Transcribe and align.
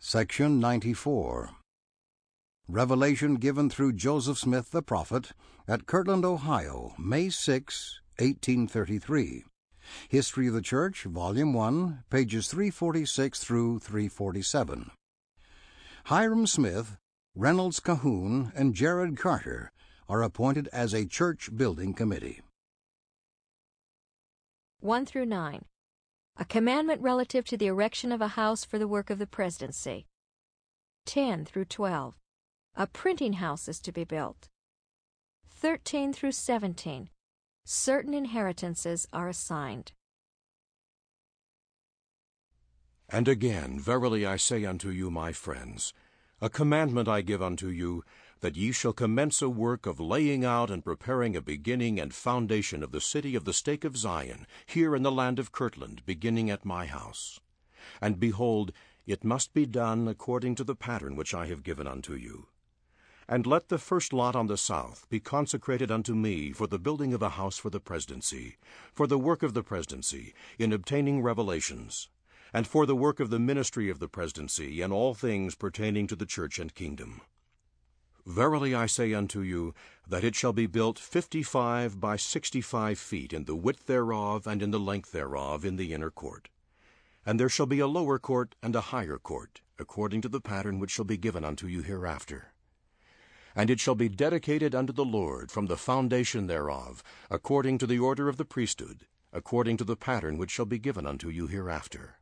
Section 0.00 0.60
94 0.60 1.50
Revelation 2.68 3.34
given 3.34 3.68
through 3.68 3.94
Joseph 3.94 4.38
Smith 4.38 4.70
the 4.70 4.80
prophet 4.80 5.32
at 5.66 5.86
Kirtland, 5.86 6.24
Ohio, 6.24 6.94
May 6.96 7.28
6, 7.30 8.00
1833. 8.20 9.44
History 10.08 10.46
of 10.46 10.54
the 10.54 10.62
Church, 10.62 11.02
Volume 11.02 11.52
1, 11.52 12.04
pages 12.10 12.46
346 12.46 13.42
through 13.42 13.80
347. 13.80 14.92
Hyrum 16.04 16.46
Smith, 16.46 16.96
Reynolds 17.34 17.80
Cahoon, 17.80 18.52
and 18.54 18.74
Jared 18.74 19.16
Carter 19.16 19.72
are 20.08 20.22
appointed 20.22 20.68
as 20.72 20.94
a 20.94 21.06
church 21.06 21.50
building 21.56 21.92
committee. 21.92 22.40
1 24.78 25.06
through 25.06 25.26
9. 25.26 25.64
A 26.40 26.44
commandment 26.44 27.00
relative 27.02 27.44
to 27.46 27.56
the 27.56 27.66
erection 27.66 28.12
of 28.12 28.20
a 28.20 28.28
house 28.28 28.64
for 28.64 28.78
the 28.78 28.86
work 28.86 29.10
of 29.10 29.18
the 29.18 29.26
presidency. 29.26 30.06
10 31.06 31.44
through 31.44 31.64
12. 31.64 32.14
A 32.76 32.86
printing 32.86 33.34
house 33.34 33.66
is 33.66 33.80
to 33.80 33.90
be 33.90 34.04
built. 34.04 34.48
13 35.50 36.12
through 36.12 36.30
17. 36.30 37.10
Certain 37.64 38.14
inheritances 38.14 39.08
are 39.12 39.28
assigned. 39.28 39.90
And 43.08 43.26
again, 43.26 43.80
verily 43.80 44.24
I 44.24 44.36
say 44.36 44.64
unto 44.64 44.90
you, 44.90 45.10
my 45.10 45.32
friends, 45.32 45.92
a 46.40 46.48
commandment 46.48 47.08
I 47.08 47.22
give 47.22 47.42
unto 47.42 47.66
you, 47.66 48.04
that 48.40 48.56
ye 48.56 48.72
shall 48.72 48.92
commence 48.92 49.42
a 49.42 49.48
work 49.48 49.86
of 49.86 49.98
laying 49.98 50.44
out 50.44 50.70
and 50.70 50.84
preparing 50.84 51.34
a 51.34 51.42
beginning 51.42 51.98
and 51.98 52.14
foundation 52.14 52.82
of 52.82 52.92
the 52.92 53.00
city 53.00 53.34
of 53.34 53.44
the 53.44 53.52
stake 53.52 53.84
of 53.84 53.96
Zion, 53.96 54.46
here 54.66 54.94
in 54.94 55.02
the 55.02 55.12
land 55.12 55.38
of 55.38 55.52
Kirtland, 55.52 56.02
beginning 56.06 56.50
at 56.50 56.64
my 56.64 56.86
house. 56.86 57.40
And 58.00 58.20
behold, 58.20 58.72
it 59.06 59.24
must 59.24 59.54
be 59.54 59.66
done 59.66 60.06
according 60.06 60.54
to 60.56 60.64
the 60.64 60.76
pattern 60.76 61.16
which 61.16 61.34
I 61.34 61.46
have 61.46 61.62
given 61.62 61.86
unto 61.86 62.14
you. 62.14 62.48
And 63.26 63.46
let 63.46 63.68
the 63.68 63.78
first 63.78 64.12
lot 64.12 64.34
on 64.34 64.46
the 64.46 64.56
south 64.56 65.06
be 65.10 65.20
consecrated 65.20 65.90
unto 65.90 66.14
me 66.14 66.52
for 66.52 66.66
the 66.66 66.78
building 66.78 67.12
of 67.12 67.22
a 67.22 67.30
house 67.30 67.58
for 67.58 67.70
the 67.70 67.80
presidency, 67.80 68.56
for 68.94 69.06
the 69.06 69.18
work 69.18 69.42
of 69.42 69.52
the 69.54 69.62
presidency, 69.62 70.34
in 70.58 70.72
obtaining 70.72 71.22
revelations, 71.22 72.08
and 72.52 72.66
for 72.66 72.86
the 72.86 72.96
work 72.96 73.20
of 73.20 73.30
the 73.30 73.38
ministry 73.38 73.90
of 73.90 73.98
the 73.98 74.08
presidency, 74.08 74.80
in 74.80 74.92
all 74.92 75.12
things 75.12 75.54
pertaining 75.54 76.06
to 76.06 76.16
the 76.16 76.24
church 76.24 76.58
and 76.58 76.74
kingdom. 76.74 77.20
Verily 78.28 78.74
I 78.74 78.84
say 78.84 79.14
unto 79.14 79.40
you, 79.40 79.72
that 80.06 80.22
it 80.22 80.34
shall 80.34 80.52
be 80.52 80.66
built 80.66 80.98
fifty 80.98 81.42
five 81.42 81.98
by 81.98 82.16
sixty 82.16 82.60
five 82.60 82.98
feet 82.98 83.32
in 83.32 83.46
the 83.46 83.56
width 83.56 83.86
thereof 83.86 84.46
and 84.46 84.62
in 84.62 84.70
the 84.70 84.78
length 84.78 85.12
thereof 85.12 85.64
in 85.64 85.76
the 85.76 85.94
inner 85.94 86.10
court. 86.10 86.50
And 87.24 87.40
there 87.40 87.48
shall 87.48 87.64
be 87.64 87.78
a 87.78 87.86
lower 87.86 88.18
court 88.18 88.54
and 88.62 88.76
a 88.76 88.92
higher 88.92 89.16
court, 89.16 89.62
according 89.78 90.20
to 90.20 90.28
the 90.28 90.42
pattern 90.42 90.78
which 90.78 90.90
shall 90.90 91.06
be 91.06 91.16
given 91.16 91.42
unto 91.42 91.66
you 91.66 91.80
hereafter. 91.80 92.52
And 93.56 93.70
it 93.70 93.80
shall 93.80 93.94
be 93.94 94.10
dedicated 94.10 94.74
unto 94.74 94.92
the 94.92 95.06
Lord 95.06 95.50
from 95.50 95.64
the 95.64 95.78
foundation 95.78 96.48
thereof, 96.48 97.02
according 97.30 97.78
to 97.78 97.86
the 97.86 97.98
order 97.98 98.28
of 98.28 98.36
the 98.36 98.44
priesthood, 98.44 99.06
according 99.32 99.78
to 99.78 99.84
the 99.84 99.96
pattern 99.96 100.36
which 100.36 100.50
shall 100.50 100.66
be 100.66 100.78
given 100.78 101.06
unto 101.06 101.30
you 101.30 101.46
hereafter. 101.46 102.16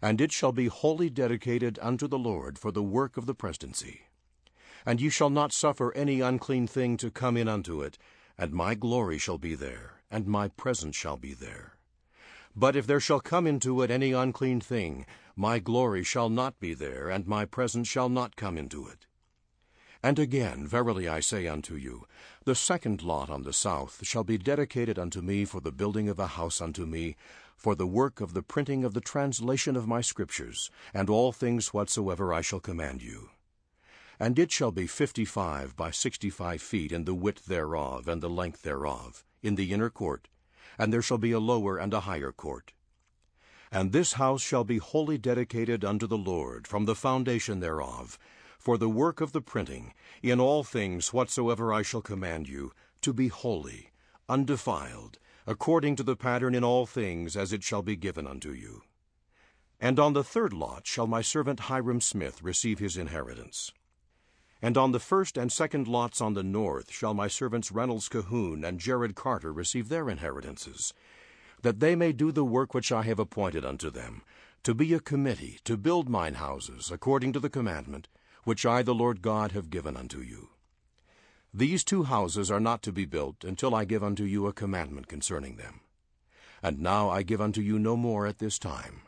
And 0.00 0.20
it 0.20 0.30
shall 0.30 0.52
be 0.52 0.68
wholly 0.68 1.10
dedicated 1.10 1.80
unto 1.82 2.06
the 2.06 2.16
Lord 2.16 2.60
for 2.60 2.70
the 2.70 2.84
work 2.84 3.16
of 3.16 3.26
the 3.26 3.34
presidency 3.34 4.02
and 4.86 5.00
ye 5.00 5.10
shall 5.10 5.28
not 5.28 5.52
suffer 5.52 5.92
any 5.94 6.20
unclean 6.20 6.66
thing 6.66 6.96
to 6.96 7.10
come 7.10 7.36
in 7.36 7.48
unto 7.48 7.82
it, 7.82 7.98
and 8.38 8.52
my 8.52 8.74
glory 8.74 9.18
shall 9.18 9.36
be 9.36 9.54
there, 9.56 10.00
and 10.10 10.26
my 10.26 10.46
presence 10.48 10.94
shall 10.94 11.16
be 11.16 11.34
there. 11.34 11.76
But 12.54 12.76
if 12.76 12.86
there 12.86 13.00
shall 13.00 13.20
come 13.20 13.46
into 13.46 13.82
it 13.82 13.90
any 13.90 14.12
unclean 14.12 14.60
thing, 14.60 15.04
my 15.34 15.58
glory 15.58 16.02
shall 16.02 16.30
not 16.30 16.58
be 16.58 16.72
there, 16.72 17.10
and 17.10 17.26
my 17.26 17.44
presence 17.44 17.88
shall 17.88 18.08
not 18.08 18.36
come 18.36 18.56
into 18.56 18.86
it. 18.86 19.06
And 20.02 20.18
again, 20.18 20.66
verily 20.66 21.08
I 21.08 21.20
say 21.20 21.46
unto 21.46 21.74
you, 21.74 22.06
the 22.44 22.54
second 22.54 23.02
lot 23.02 23.28
on 23.28 23.42
the 23.42 23.52
south 23.52 24.06
shall 24.06 24.24
be 24.24 24.38
dedicated 24.38 24.98
unto 24.98 25.20
me 25.20 25.44
for 25.44 25.60
the 25.60 25.72
building 25.72 26.08
of 26.08 26.18
a 26.18 26.28
house 26.28 26.60
unto 26.60 26.86
me, 26.86 27.16
for 27.56 27.74
the 27.74 27.86
work 27.86 28.20
of 28.20 28.32
the 28.32 28.42
printing 28.42 28.84
of 28.84 28.94
the 28.94 29.00
translation 29.00 29.76
of 29.76 29.88
my 29.88 30.00
scriptures, 30.00 30.70
and 30.94 31.10
all 31.10 31.32
things 31.32 31.74
whatsoever 31.74 32.32
I 32.32 32.40
shall 32.40 32.60
command 32.60 33.02
you. 33.02 33.30
And 34.18 34.38
it 34.38 34.50
shall 34.50 34.72
be 34.72 34.86
fifty 34.86 35.24
five 35.24 35.76
by 35.76 35.90
sixty 35.90 36.30
five 36.30 36.62
feet 36.62 36.90
in 36.90 37.04
the 37.04 37.14
width 37.14 37.46
thereof, 37.46 38.08
and 38.08 38.22
the 38.22 38.30
length 38.30 38.62
thereof, 38.62 39.24
in 39.42 39.56
the 39.56 39.72
inner 39.72 39.90
court, 39.90 40.28
and 40.78 40.92
there 40.92 41.02
shall 41.02 41.18
be 41.18 41.32
a 41.32 41.38
lower 41.38 41.76
and 41.76 41.92
a 41.92 42.00
higher 42.00 42.32
court. 42.32 42.72
And 43.70 43.92
this 43.92 44.14
house 44.14 44.42
shall 44.42 44.64
be 44.64 44.78
wholly 44.78 45.18
dedicated 45.18 45.84
unto 45.84 46.06
the 46.06 46.16
Lord, 46.16 46.66
from 46.66 46.86
the 46.86 46.94
foundation 46.94 47.60
thereof, 47.60 48.18
for 48.58 48.78
the 48.78 48.88
work 48.88 49.20
of 49.20 49.32
the 49.32 49.42
printing, 49.42 49.92
in 50.22 50.40
all 50.40 50.64
things 50.64 51.12
whatsoever 51.12 51.72
I 51.72 51.82
shall 51.82 52.00
command 52.00 52.48
you, 52.48 52.72
to 53.02 53.12
be 53.12 53.28
holy, 53.28 53.90
undefiled, 54.28 55.18
according 55.46 55.94
to 55.96 56.02
the 56.02 56.16
pattern 56.16 56.54
in 56.54 56.64
all 56.64 56.86
things 56.86 57.36
as 57.36 57.52
it 57.52 57.62
shall 57.62 57.82
be 57.82 57.96
given 57.96 58.26
unto 58.26 58.52
you. 58.52 58.82
And 59.78 59.98
on 59.98 60.14
the 60.14 60.24
third 60.24 60.52
lot 60.52 60.86
shall 60.86 61.06
my 61.06 61.20
servant 61.20 61.60
Hyrum 61.60 62.00
Smith 62.00 62.42
receive 62.42 62.78
his 62.78 62.96
inheritance. 62.96 63.72
And 64.62 64.76
on 64.76 64.92
the 64.92 65.00
first 65.00 65.36
and 65.36 65.52
second 65.52 65.86
lots 65.86 66.20
on 66.20 66.34
the 66.34 66.42
north 66.42 66.90
shall 66.90 67.14
my 67.14 67.28
servants 67.28 67.70
Reynolds 67.70 68.08
Cahoon 68.08 68.64
and 68.64 68.80
Jared 68.80 69.14
Carter 69.14 69.52
receive 69.52 69.88
their 69.88 70.08
inheritances, 70.08 70.94
that 71.62 71.80
they 71.80 71.94
may 71.94 72.12
do 72.12 72.32
the 72.32 72.44
work 72.44 72.72
which 72.74 72.90
I 72.90 73.02
have 73.02 73.18
appointed 73.18 73.64
unto 73.64 73.90
them, 73.90 74.22
to 74.62 74.74
be 74.74 74.92
a 74.94 75.00
committee, 75.00 75.60
to 75.64 75.76
build 75.76 76.08
mine 76.08 76.34
houses, 76.34 76.90
according 76.90 77.32
to 77.34 77.40
the 77.40 77.50
commandment, 77.50 78.08
which 78.44 78.64
I 78.64 78.82
the 78.82 78.94
Lord 78.94 79.22
God 79.22 79.52
have 79.52 79.70
given 79.70 79.96
unto 79.96 80.20
you. 80.20 80.50
These 81.52 81.84
two 81.84 82.04
houses 82.04 82.50
are 82.50 82.60
not 82.60 82.82
to 82.82 82.92
be 82.92 83.04
built 83.04 83.44
until 83.44 83.74
I 83.74 83.84
give 83.84 84.04
unto 84.04 84.24
you 84.24 84.46
a 84.46 84.52
commandment 84.52 85.08
concerning 85.08 85.56
them. 85.56 85.80
And 86.62 86.80
now 86.80 87.08
I 87.08 87.22
give 87.22 87.40
unto 87.40 87.60
you 87.60 87.78
no 87.78 87.96
more 87.96 88.26
at 88.26 88.38
this 88.38 88.58
time. 88.58 89.02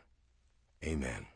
Amen. 0.83 1.27